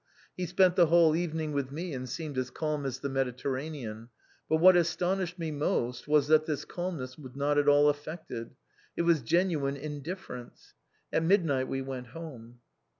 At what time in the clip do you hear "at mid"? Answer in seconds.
11.13-11.45